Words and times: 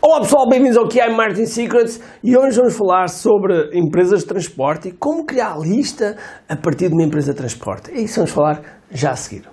Olá 0.00 0.20
pessoal, 0.20 0.48
bem-vindos 0.48 0.76
ao 0.76 0.88
QI 0.88 1.10
Martin 1.10 1.44
Secrets 1.44 2.00
e 2.22 2.36
hoje 2.36 2.56
vamos 2.56 2.76
falar 2.76 3.08
sobre 3.08 3.76
empresas 3.76 4.20
de 4.20 4.26
transporte 4.26 4.88
e 4.88 4.92
como 4.92 5.26
criar 5.26 5.54
a 5.54 5.58
lista 5.58 6.16
a 6.48 6.54
partir 6.54 6.88
de 6.88 6.94
uma 6.94 7.02
empresa 7.02 7.32
de 7.32 7.38
transporte. 7.38 7.90
É 7.90 8.00
isso 8.00 8.14
que 8.14 8.20
vamos 8.20 8.30
falar 8.30 8.62
já 8.92 9.10
a 9.10 9.16
seguir. 9.16 9.48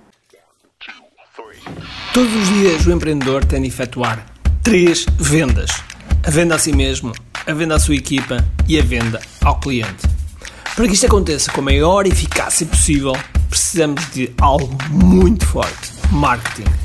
Todos 2.14 2.36
os 2.36 2.48
dias 2.50 2.86
o 2.86 2.92
empreendedor 2.92 3.44
tem 3.44 3.60
de 3.64 3.70
efetuar 3.70 4.24
três 4.62 5.06
vendas: 5.18 5.72
a 6.24 6.30
venda 6.30 6.54
a 6.54 6.60
si 6.60 6.72
mesmo, 6.72 7.12
a 7.48 7.54
venda 7.54 7.76
à 7.76 7.80
sua 7.80 7.96
equipa 7.96 8.38
e 8.70 8.80
a 8.80 8.84
venda 8.84 9.20
ao 9.44 9.60
cliente. 9.60 10.08
Para 10.76 10.88
que 10.88 10.94
isto 10.94 11.08
aconteça 11.08 11.52
com 11.52 11.62
a 11.62 11.64
maior 11.64 12.06
eficácia 12.06 12.68
possível, 12.68 13.14
precisamos 13.50 14.12
de 14.12 14.32
algo 14.40 14.78
muito 14.92 15.44
forte: 15.48 15.92
marketing. 16.12 16.85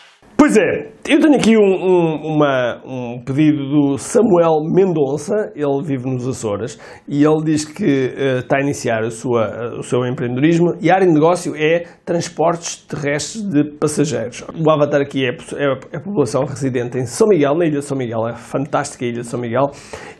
Pois 0.41 0.57
é, 0.57 0.91
eu 1.07 1.19
tenho 1.19 1.35
aqui 1.35 1.55
um, 1.55 1.61
um, 1.61 2.33
uma, 2.33 2.81
um, 2.83 3.23
pedido 3.23 3.63
do 3.69 3.97
Samuel 3.99 4.63
Mendonça, 4.73 5.51
ele 5.55 5.83
vive 5.83 6.09
nos 6.09 6.27
Açores, 6.27 6.79
e 7.07 7.23
ele 7.23 7.43
diz 7.43 7.63
que 7.63 7.83
uh, 7.83 8.39
está 8.39 8.57
a 8.57 8.61
iniciar 8.61 9.03
a 9.03 9.11
sua, 9.11 9.77
o 9.77 9.83
seu 9.83 10.03
empreendedorismo 10.03 10.73
e 10.81 10.89
a 10.89 10.95
área 10.95 11.05
de 11.05 11.13
negócio 11.13 11.53
é 11.55 11.83
transportes 12.03 12.77
terrestres 12.77 13.47
de 13.47 13.65
passageiros. 13.77 14.41
O 14.41 14.71
avatar 14.71 14.99
aqui 14.99 15.23
é, 15.23 15.29
é, 15.29 15.65
é 15.91 15.97
a 15.97 16.01
população 16.01 16.43
residente 16.43 16.97
em 16.97 17.05
São 17.05 17.27
Miguel, 17.27 17.53
na 17.55 17.67
ilha 17.67 17.77
de 17.77 17.85
São 17.85 17.95
Miguel, 17.95 18.27
é 18.27 18.31
a 18.31 18.35
fantástica 18.35 19.05
ilha 19.05 19.21
de 19.21 19.27
São 19.27 19.39
Miguel, 19.39 19.69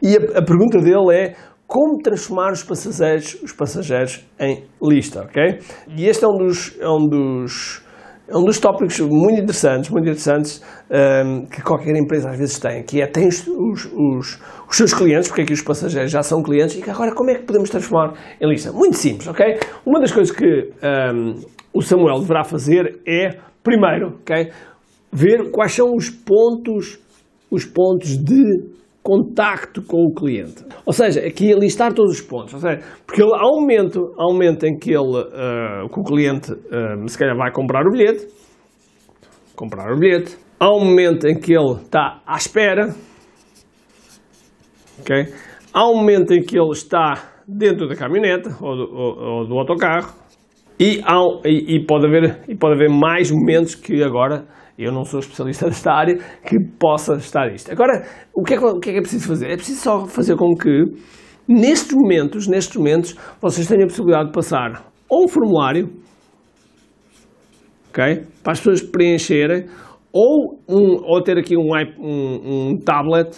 e 0.03 0.15
a, 0.15 0.37
a 0.37 0.45
pergunta 0.45 0.77
dele 0.77 1.15
é 1.15 1.33
como 1.65 1.97
transformar 1.97 2.51
os 2.51 2.63
passageiros, 2.63 3.41
os 3.41 3.53
passageiros 3.53 4.23
em 4.39 4.65
lista, 4.83 5.23
ok? 5.23 5.57
E 5.97 6.05
este 6.05 6.23
é 6.23 6.27
um 6.27 6.37
dos, 6.37 6.79
é 6.79 6.87
um 6.87 7.07
dos 7.07 7.81
um 8.29 8.43
dos 8.43 8.59
tópicos 8.59 8.99
muito 8.99 9.41
interessantes, 9.41 9.89
muito 9.89 10.05
interessantes 10.05 10.61
um, 10.89 11.45
que 11.45 11.61
qualquer 11.61 11.95
empresa 11.95 12.29
às 12.29 12.37
vezes 12.37 12.59
tem, 12.59 12.83
que 12.83 13.01
é 13.01 13.07
tem 13.07 13.27
os, 13.27 13.45
os, 13.47 13.85
os, 13.93 14.39
seus 14.77 14.93
clientes, 14.93 15.27
porque 15.27 15.41
aqui 15.41 15.53
os 15.53 15.61
passageiros 15.61 16.11
já 16.11 16.21
são 16.23 16.41
clientes, 16.41 16.77
e 16.77 16.81
que 16.81 16.89
agora 16.89 17.13
como 17.13 17.29
é 17.29 17.35
que 17.35 17.43
podemos 17.43 17.69
transformar 17.69 18.13
em 18.39 18.47
lista? 18.47 18.71
Muito 18.71 18.97
simples, 18.97 19.27
ok? 19.27 19.59
Uma 19.85 19.99
das 19.99 20.11
coisas 20.11 20.35
que 20.35 20.71
um, 21.15 21.41
o 21.73 21.81
Samuel 21.81 22.19
deverá 22.19 22.43
fazer 22.43 22.99
é, 23.05 23.37
primeiro, 23.63 24.19
ok, 24.21 24.51
ver 25.11 25.51
quais 25.51 25.73
são 25.73 25.93
os 25.93 26.09
pontos, 26.09 26.99
os 27.49 27.65
pontos 27.65 28.17
de 28.17 28.71
contacto 29.03 29.81
com 29.81 30.05
o 30.05 30.13
cliente. 30.13 30.63
Ou 30.85 30.93
seja, 30.93 31.21
aqui 31.21 31.53
listar 31.53 31.93
todos 31.93 32.19
os 32.19 32.21
pontos. 32.21 32.53
Ou 32.53 32.59
seja, 32.59 32.79
porque 33.05 33.21
ele, 33.21 33.33
há, 33.33 33.47
um 33.47 33.61
momento, 33.61 34.13
há 34.17 34.27
um 34.27 34.33
momento 34.33 34.65
em 34.65 34.77
que, 34.77 34.91
ele, 34.91 35.17
uh, 35.17 35.89
que 35.89 35.99
o 35.99 36.03
cliente 36.03 36.51
uh, 36.51 37.07
se 37.07 37.17
calhar 37.17 37.35
vai 37.35 37.51
comprar 37.51 37.85
o 37.85 37.91
bilhete, 37.91 38.27
comprar 39.55 39.91
o 39.91 39.99
bilhete, 39.99 40.37
há 40.59 40.69
um 40.73 40.85
momento 40.85 41.27
em 41.27 41.39
que 41.39 41.53
ele 41.53 41.81
está 41.81 42.21
à 42.25 42.35
espera, 42.35 42.93
okay? 44.99 45.33
há 45.73 45.89
um 45.89 45.95
momento 45.95 46.33
em 46.33 46.41
que 46.41 46.57
ele 46.57 46.71
está 46.71 47.31
dentro 47.47 47.87
da 47.87 47.95
caminhoneta 47.95 48.55
ou 48.61 48.75
do, 48.75 48.93
ou, 48.93 49.17
ou 49.19 49.47
do 49.47 49.57
autocarro 49.57 50.13
e, 50.79 51.01
há, 51.03 51.15
e, 51.45 51.75
e, 51.75 51.85
pode 51.85 52.05
haver, 52.07 52.43
e 52.47 52.55
pode 52.55 52.75
haver 52.75 52.89
mais 52.89 53.31
momentos 53.31 53.75
que 53.75 54.03
agora 54.03 54.45
eu 54.77 54.91
não 54.91 55.03
sou 55.03 55.19
especialista 55.19 55.65
desta 55.69 55.91
área, 55.91 56.17
que 56.45 56.57
possa 56.79 57.15
estar 57.15 57.51
isto. 57.53 57.71
Agora, 57.71 58.05
o 58.33 58.43
que, 58.43 58.53
é 58.53 58.59
o 58.59 58.79
que 58.79 58.89
é 58.89 58.93
que 58.93 58.99
é 58.99 59.01
preciso 59.01 59.27
fazer? 59.27 59.51
É 59.51 59.55
preciso 59.55 59.81
só 59.81 60.05
fazer 60.05 60.35
com 60.35 60.55
que, 60.55 60.85
nestes 61.47 61.93
momentos, 61.93 62.47
nestes 62.47 62.75
momentos, 62.75 63.15
vocês 63.41 63.67
tenham 63.67 63.83
a 63.83 63.87
possibilidade 63.87 64.27
de 64.27 64.33
passar 64.33 64.91
ou 65.09 65.25
um 65.25 65.27
formulário, 65.27 65.89
ok? 67.89 68.25
Para 68.41 68.53
as 68.53 68.59
pessoas 68.59 68.81
preencherem, 68.81 69.67
ou, 70.13 70.59
um, 70.67 71.01
ou 71.03 71.21
ter 71.21 71.37
aqui 71.37 71.55
um, 71.57 71.69
um, 71.99 72.71
um 72.71 72.77
tablet 72.77 73.37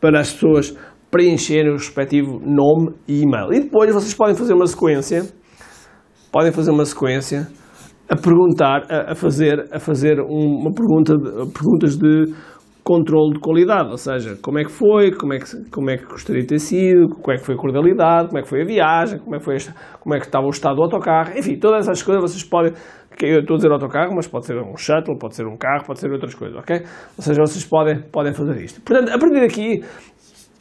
para 0.00 0.20
as 0.20 0.32
pessoas 0.32 0.76
preencherem 1.10 1.70
o 1.70 1.74
respectivo 1.74 2.40
nome 2.40 2.94
e 3.06 3.22
e-mail. 3.22 3.52
E 3.52 3.60
depois 3.60 3.92
vocês 3.94 4.12
podem 4.12 4.34
fazer 4.34 4.52
uma 4.52 4.66
sequência, 4.66 5.24
podem 6.32 6.52
fazer 6.52 6.70
uma 6.70 6.84
sequência 6.84 7.46
a 8.08 8.16
perguntar, 8.16 8.84
a, 8.90 9.12
a 9.12 9.14
fazer, 9.14 9.68
a 9.72 9.78
fazer 9.78 10.20
uma 10.20 10.72
pergunta, 10.72 11.16
de, 11.16 11.52
perguntas 11.52 11.96
de 11.96 12.34
controle 12.84 13.32
de 13.32 13.40
qualidade, 13.40 13.90
ou 13.90 13.96
seja, 13.96 14.36
como 14.42 14.58
é 14.58 14.64
que 14.64 14.70
foi, 14.70 15.10
como 15.10 15.32
é 15.32 15.38
que, 15.38 15.70
como 15.70 15.90
é 15.90 15.96
que 15.96 16.04
gostaria 16.04 16.42
de 16.42 16.48
ter 16.48 16.58
sido, 16.58 17.08
como 17.08 17.32
é 17.32 17.38
que 17.38 17.44
foi 17.44 17.54
a 17.54 17.58
cordialidade, 17.58 18.28
como 18.28 18.38
é 18.38 18.42
que 18.42 18.48
foi 18.48 18.60
a 18.60 18.64
viagem, 18.64 19.18
como 19.18 19.34
é 19.34 19.38
que, 19.38 19.44
foi 19.44 19.54
esta, 19.54 19.74
como 20.00 20.14
é 20.14 20.18
que 20.18 20.26
estava 20.26 20.44
o 20.44 20.50
estado 20.50 20.76
do 20.76 20.82
autocarro, 20.82 21.36
enfim, 21.36 21.56
todas 21.56 21.88
essas 21.88 22.02
coisas 22.02 22.22
vocês 22.22 22.44
podem, 22.44 22.74
eu 23.22 23.40
estou 23.40 23.54
a 23.54 23.56
dizer 23.56 23.72
autocarro, 23.72 24.14
mas 24.14 24.28
pode 24.28 24.44
ser 24.44 24.58
um 24.58 24.76
shuttle, 24.76 25.16
pode 25.18 25.34
ser 25.34 25.46
um 25.46 25.56
carro, 25.56 25.84
pode 25.86 25.98
ser 25.98 26.12
outras 26.12 26.34
coisas, 26.34 26.58
ok? 26.58 26.82
Ou 27.16 27.22
seja, 27.22 27.40
vocês 27.40 27.64
podem, 27.64 28.02
podem 28.12 28.34
fazer 28.34 28.62
isto. 28.62 28.82
Portanto, 28.82 29.08
a 29.14 29.18
partir 29.18 29.40
daqui, 29.40 29.82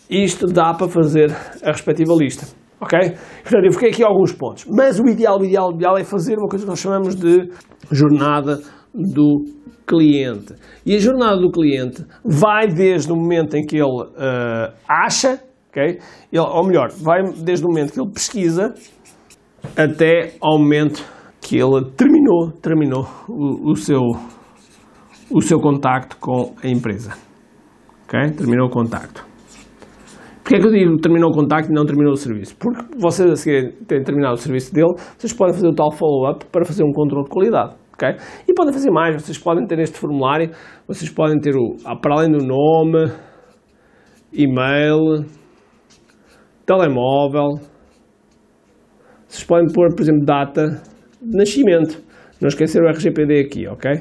isto 0.10 0.48
dá 0.48 0.74
para 0.74 0.88
fazer 0.88 1.30
a 1.62 1.72
respectiva 1.72 2.14
lista. 2.14 2.63
Ok? 2.84 3.00
Portanto, 3.44 3.66
eu 3.66 3.72
fiquei 3.72 3.90
aqui 3.90 4.04
alguns 4.04 4.34
pontos. 4.34 4.66
Mas 4.66 5.00
o 5.00 5.08
ideal, 5.08 5.40
o 5.40 5.46
ideal, 5.46 5.72
o 5.72 5.76
ideal 5.76 5.98
é 5.98 6.04
fazer 6.04 6.38
uma 6.38 6.50
coisa 6.50 6.66
que 6.66 6.70
nós 6.70 6.80
chamamos 6.80 7.16
de 7.16 7.50
jornada 7.90 8.60
do 8.94 9.46
cliente. 9.88 10.54
E 10.86 10.96
a 10.96 11.00
jornada 11.00 11.38
do 11.38 11.50
cliente 11.50 12.04
vai 12.24 12.68
desde 12.68 13.12
o 13.12 13.16
momento 13.16 13.56
em 13.56 13.66
que 13.66 13.78
ele 13.78 13.86
uh, 13.86 14.74
acha, 14.88 15.42
ok? 15.70 16.00
Ele, 16.32 16.42
ou 16.42 16.68
melhor, 16.68 16.90
vai 16.92 17.24
desde 17.42 17.66
o 17.66 17.70
momento 17.70 17.94
que 17.94 18.02
ele 18.02 18.12
pesquisa 18.12 18.74
até 19.78 20.36
ao 20.42 20.60
momento 20.60 21.04
que 21.42 21.58
ele 21.58 21.90
terminou, 21.96 22.52
terminou 22.62 23.08
o, 23.30 23.72
o 23.72 23.76
seu, 23.76 24.02
o 25.32 25.42
seu 25.42 25.60
contacto 25.60 26.18
com 26.18 26.54
a 26.62 26.68
empresa. 26.68 27.14
Ok? 28.04 28.32
Terminou 28.38 28.68
o 28.68 28.70
contacto. 28.70 29.33
Porquê 30.44 30.58
é 30.58 30.60
que 30.60 30.68
eu 30.68 30.72
digo 30.72 30.98
terminou 30.98 31.30
o 31.32 31.34
contacto 31.34 31.72
e 31.72 31.74
não 31.74 31.86
terminou 31.86 32.12
o 32.12 32.18
serviço? 32.18 32.56
Porque 32.58 32.84
vocês 33.00 33.32
a 33.32 33.36
seguir 33.38 33.78
terem 33.88 34.04
terminado 34.04 34.34
o 34.34 34.38
serviço 34.38 34.74
dele, 34.74 34.94
vocês 35.18 35.32
podem 35.32 35.54
fazer 35.54 35.68
o 35.68 35.74
tal 35.74 35.90
follow-up 35.92 36.46
para 36.52 36.66
fazer 36.66 36.84
um 36.84 36.92
controle 36.92 37.24
de 37.24 37.30
qualidade. 37.30 37.76
Okay? 37.94 38.18
E 38.48 38.54
podem 38.54 38.74
fazer 38.74 38.92
mais, 38.92 39.16
vocês 39.16 39.38
podem 39.38 39.66
ter 39.66 39.80
este 39.80 39.98
formulário, 39.98 40.52
vocês 40.86 41.10
podem 41.10 41.40
ter 41.40 41.56
o, 41.56 41.78
ah, 41.86 41.96
para 41.96 42.16
além 42.16 42.32
do 42.32 42.46
nome, 42.46 43.10
e-mail, 44.34 45.24
telemóvel, 46.66 47.60
vocês 49.28 49.46
podem 49.46 49.72
pôr, 49.74 49.96
por 49.96 50.02
exemplo, 50.02 50.26
data 50.26 50.82
de 51.22 51.38
nascimento. 51.38 52.04
Não 52.42 52.50
esquecer 52.50 52.84
o 52.84 52.90
RGPD 52.90 53.40
aqui, 53.40 53.68
ok? 53.68 53.92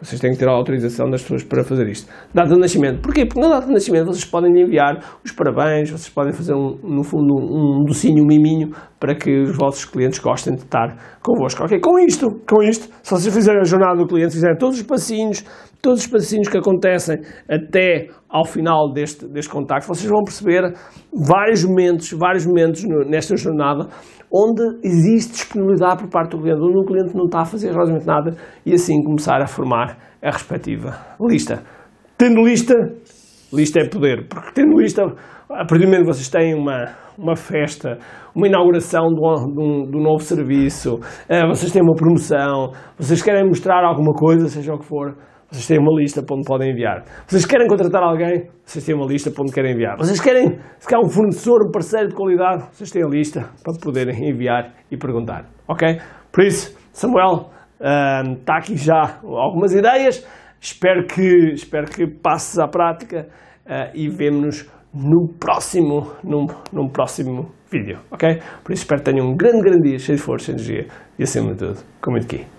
Vocês 0.00 0.20
têm 0.20 0.30
que 0.30 0.38
ter 0.38 0.48
a 0.48 0.52
autorização 0.52 1.10
das 1.10 1.22
pessoas 1.22 1.42
para 1.42 1.64
fazer 1.64 1.88
isto. 1.88 2.08
Data 2.32 2.54
de 2.54 2.60
nascimento. 2.60 3.00
Porquê? 3.02 3.26
Porque 3.26 3.40
na 3.40 3.48
data 3.48 3.66
de 3.66 3.72
nascimento 3.72 4.06
vocês 4.06 4.24
podem 4.24 4.52
enviar 4.52 5.18
os 5.24 5.32
parabéns, 5.32 5.90
vocês 5.90 6.08
podem 6.08 6.32
fazer, 6.32 6.54
um, 6.54 6.78
no 6.84 7.02
fundo, 7.02 7.34
um 7.34 7.84
docinho, 7.84 8.22
um 8.22 8.26
miminho, 8.26 8.70
para 9.00 9.16
que 9.16 9.42
os 9.42 9.56
vossos 9.56 9.84
clientes 9.84 10.20
gostem 10.20 10.54
de 10.54 10.62
estar 10.62 11.18
convosco. 11.20 11.64
Ok? 11.64 11.80
Com 11.80 11.98
isto, 11.98 12.30
com 12.48 12.62
isto, 12.62 12.88
se 13.02 13.10
vocês 13.10 13.34
fizerem 13.34 13.60
a 13.60 13.64
jornada 13.64 13.96
do 13.96 14.06
cliente, 14.06 14.34
fizerem 14.34 14.56
todos 14.56 14.76
os 14.78 14.84
passinhos, 14.84 15.44
todos 15.80 16.00
os 16.00 16.06
passinhos 16.06 16.48
que 16.48 16.58
acontecem 16.58 17.18
até 17.48 18.08
ao 18.28 18.44
final 18.44 18.92
deste, 18.92 19.26
deste 19.28 19.50
contacto, 19.50 19.86
vocês 19.86 20.10
vão 20.10 20.22
perceber 20.22 20.74
vários 21.12 21.64
momentos, 21.64 22.12
vários 22.12 22.46
momentos 22.46 22.84
nesta 23.08 23.36
jornada 23.36 23.88
onde 24.32 24.62
existe 24.84 25.32
disponibilidade 25.32 26.02
por 26.02 26.10
parte 26.10 26.36
do 26.36 26.42
cliente, 26.42 26.60
onde 26.60 26.78
o 26.78 26.84
cliente 26.84 27.16
não 27.16 27.24
está 27.24 27.40
a 27.40 27.44
fazer 27.44 27.72
realmente 27.72 28.06
nada 28.06 28.36
e 28.64 28.74
assim 28.74 29.02
começar 29.02 29.40
a 29.40 29.46
formar 29.46 29.96
a 30.22 30.30
respectiva 30.30 30.98
lista. 31.20 31.62
Tendo 32.16 32.42
lista, 32.42 32.74
lista 33.52 33.80
é 33.80 33.88
poder, 33.88 34.26
porque 34.28 34.52
tendo 34.54 34.78
lista, 34.78 35.02
a 35.02 35.64
partir 35.64 35.80
do 35.80 35.86
momento 35.86 36.00
que 36.02 36.12
vocês 36.12 36.28
têm 36.28 36.54
uma, 36.54 36.94
uma 37.16 37.36
festa, 37.36 37.98
uma 38.34 38.46
inauguração 38.46 39.08
de 39.08 39.20
um, 39.20 39.90
de 39.90 39.96
um 39.96 40.02
novo 40.02 40.20
serviço, 40.20 40.98
eh, 41.28 41.46
vocês 41.46 41.72
têm 41.72 41.82
uma 41.82 41.94
promoção, 41.94 42.72
vocês 42.96 43.22
querem 43.22 43.44
mostrar 43.46 43.84
alguma 43.84 44.12
coisa, 44.12 44.48
seja 44.48 44.74
o 44.74 44.78
que 44.78 44.84
for, 44.84 45.16
vocês 45.50 45.66
têm 45.66 45.78
uma 45.78 45.98
lista 45.98 46.22
para 46.22 46.36
onde 46.36 46.44
podem 46.44 46.72
enviar. 46.72 47.04
Vocês 47.26 47.46
querem 47.46 47.66
contratar 47.66 48.02
alguém? 48.02 48.50
Vocês 48.64 48.84
têm 48.84 48.94
uma 48.94 49.06
lista 49.06 49.30
para 49.30 49.42
onde 49.42 49.52
querem 49.52 49.72
enviar. 49.72 49.96
Vocês 49.96 50.20
querem, 50.20 50.58
se 50.78 50.86
quer 50.86 50.98
um 50.98 51.08
fornecedor, 51.08 51.66
um 51.66 51.70
parceiro 51.70 52.08
de 52.08 52.14
qualidade? 52.14 52.64
Vocês 52.70 52.90
têm 52.90 53.02
a 53.02 53.08
lista 53.08 53.48
para 53.64 53.74
poderem 53.82 54.28
enviar 54.28 54.74
e 54.90 54.96
perguntar. 54.98 55.46
Ok? 55.66 56.00
Por 56.30 56.44
isso, 56.44 56.76
Samuel, 56.92 57.48
uh, 57.80 58.32
está 58.38 58.58
aqui 58.58 58.76
já 58.76 59.20
algumas 59.24 59.72
ideias. 59.72 60.22
Espero 60.60 61.06
que, 61.06 61.52
espero 61.54 61.86
que 61.86 62.06
passes 62.06 62.58
à 62.58 62.66
prática 62.66 63.28
uh, 63.66 63.90
e 63.94 64.08
vemo-nos 64.08 64.68
no 64.92 65.28
próximo, 65.38 66.12
num, 66.24 66.46
num 66.72 66.88
próximo 66.88 67.52
vídeo, 67.70 67.98
ok? 68.10 68.40
Por 68.64 68.72
isso 68.72 68.82
espero 68.82 69.02
que 69.02 69.12
tenham 69.12 69.26
um 69.26 69.36
grande, 69.36 69.60
grande 69.60 69.90
dia, 69.90 69.98
cheio 69.98 70.16
de 70.16 70.24
força, 70.24 70.50
energia 70.50 70.86
e 71.18 71.22
acima 71.22 71.52
de 71.52 71.58
tudo, 71.58 71.78
com 72.00 72.10
muito 72.10 72.24
aqui. 72.24 72.57